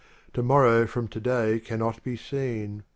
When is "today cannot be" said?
1.07-2.15